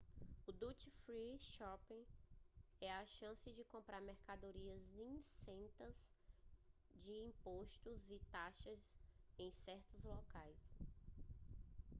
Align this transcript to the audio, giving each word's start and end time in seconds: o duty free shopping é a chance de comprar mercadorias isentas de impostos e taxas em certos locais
o 0.47 0.51
duty 0.51 0.89
free 0.89 1.37
shopping 1.39 2.03
é 2.81 2.91
a 2.91 3.05
chance 3.05 3.51
de 3.53 3.63
comprar 3.65 4.01
mercadorias 4.01 4.89
isentas 4.97 6.11
de 6.95 7.11
impostos 7.19 8.09
e 8.09 8.19
taxas 8.31 8.97
em 9.37 9.51
certos 9.51 10.03
locais 10.03 10.57